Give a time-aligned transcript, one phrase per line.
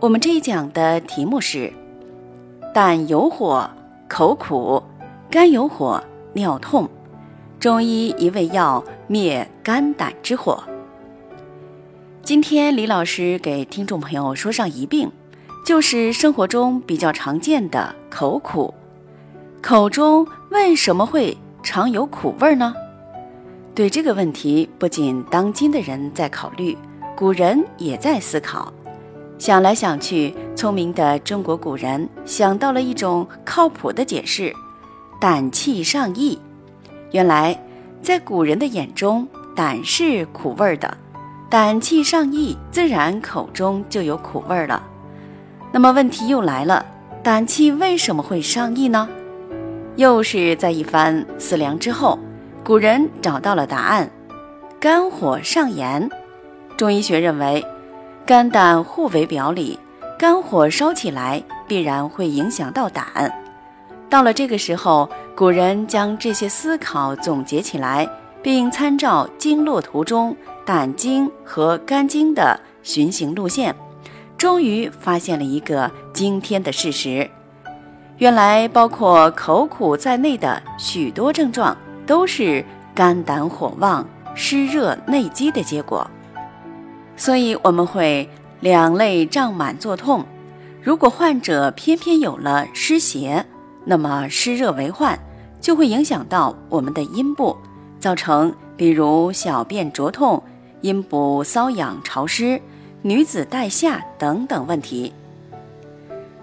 [0.00, 1.70] 我们这一讲的题目是：
[2.72, 3.68] 胆有火，
[4.08, 4.82] 口苦；
[5.30, 6.88] 肝有火，尿痛。
[7.58, 10.64] 中医一味药灭肝胆之火。
[12.22, 15.12] 今天李老师给听众朋友说上一病，
[15.66, 18.72] 就是生活中比较常见的口苦。
[19.60, 22.74] 口中为什么会常有苦味呢？
[23.74, 26.74] 对这个问题，不仅当今的人在考虑，
[27.14, 28.72] 古人也在思考。
[29.40, 34.52] 想来想去，聪明的中国古人想到了一种靠谱的解释：
[35.18, 36.38] 胆气上溢。
[37.12, 37.58] 原来，
[38.02, 40.94] 在古人的眼中，胆是苦味的，
[41.48, 44.82] 胆气上溢，自然口中就有苦味了。
[45.72, 46.84] 那么问题又来了，
[47.22, 49.08] 胆气为什么会上溢呢？
[49.96, 52.18] 又是在一番思量之后，
[52.62, 54.10] 古人找到了答案：
[54.78, 56.06] 肝火上炎。
[56.76, 57.64] 中医学认为。
[58.26, 59.78] 肝胆互为表里，
[60.16, 63.04] 肝火烧起来必然会影响到胆。
[64.08, 68.08] 到了这个时候，古人将这些思考总结起来，
[68.42, 73.74] 并参照经络图中胆经和肝经的循行路线，
[74.38, 77.28] 终于发现了一个惊天的事实：
[78.18, 81.76] 原来包括口苦在内的许多症状，
[82.06, 86.08] 都是肝胆火旺、湿热内积的结果。
[87.20, 88.26] 所以我们会
[88.60, 90.24] 两肋胀满作痛。
[90.80, 93.44] 如果患者偏偏有了湿邪，
[93.84, 95.18] 那么湿热为患，
[95.60, 97.54] 就会影响到我们的阴部，
[97.98, 100.42] 造成比如小便灼痛、
[100.80, 102.58] 阴部瘙痒潮湿、
[103.02, 105.12] 女子带下等等问题。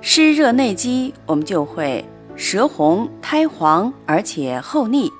[0.00, 2.02] 湿热内积，我们就会
[2.34, 5.10] 舌红苔黄，而且厚腻。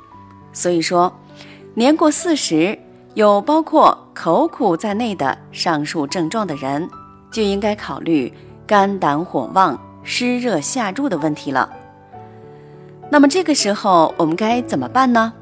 [0.55, 1.13] 所以说，
[1.75, 2.79] 年过四十。
[3.15, 6.89] 有包括口苦在内的上述症状的人，
[7.31, 8.33] 就应该考虑
[8.67, 11.71] 肝胆火旺、湿热下注的问题了。
[13.11, 15.33] 那么这个时候我们该怎么办呢？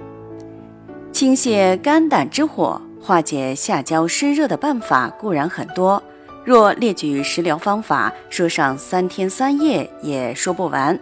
[1.12, 6.00] 清泻肝胆之火、化解下焦湿热的办法固然很多，
[6.44, 10.98] 若列举食疗方法，说上三天三夜也说不完。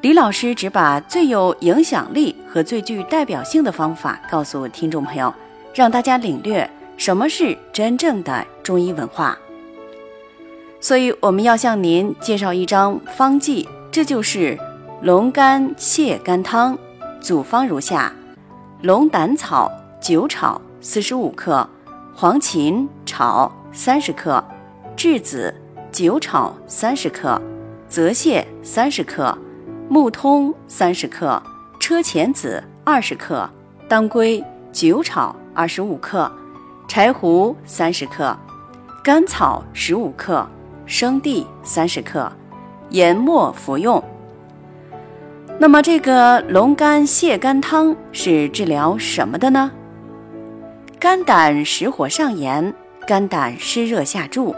[0.00, 5.34] 李老师只把最有影响力和最具代表性的方法告诉听众朋友。
[5.76, 9.36] 让大家领略什么是真正的中医文化，
[10.80, 14.58] 所以我们要向您介绍一张方剂，这就是
[15.02, 16.78] 龙肝泻肝汤。
[17.20, 18.12] 组方如下：
[18.82, 21.68] 龙胆草酒炒四十五克，
[22.14, 24.42] 黄芩炒三十克，
[24.96, 25.54] 栀子
[25.90, 27.40] 酒炒三十克，
[27.88, 29.36] 泽泻三十克，
[29.88, 31.42] 木通三十克，
[31.80, 33.48] 车前子二十克，
[33.88, 35.34] 当归酒炒。
[35.56, 36.28] 二十五克，
[36.86, 38.36] 柴胡三十克，
[39.02, 40.46] 甘草十五克，
[40.86, 42.30] 生地三十克，
[42.90, 44.02] 研末服用。
[45.58, 49.70] 那么这个龙肝泻肝汤是治疗什么的呢？
[51.00, 52.72] 肝胆实火上炎，
[53.06, 54.54] 肝胆湿热下注，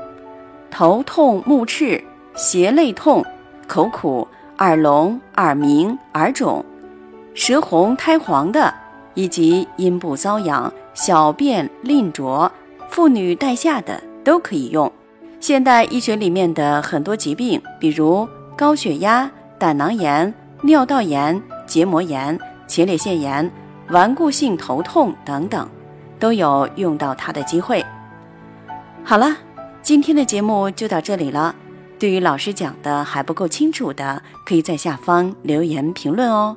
[0.70, 2.02] 头痛目赤，
[2.34, 3.24] 胁肋痛，
[3.66, 4.26] 口苦，
[4.58, 6.64] 耳聋耳鸣耳肿，
[7.34, 8.74] 舌红苔黄的，
[9.14, 10.72] 以及阴部瘙痒。
[10.96, 12.50] 小便淋浊、
[12.88, 14.90] 妇女带下的都可以用。
[15.38, 18.26] 现代医学里面的很多疾病，比如
[18.56, 22.36] 高血压、胆囊炎、尿道炎、结膜炎、
[22.66, 23.48] 前列腺炎、
[23.90, 25.68] 顽固性头痛等等，
[26.18, 27.84] 都有用到它的机会。
[29.04, 29.36] 好了，
[29.82, 31.54] 今天的节目就到这里了。
[31.98, 36.56] 对于老师讲的还不够清楚的，可以在下方留言评论哦。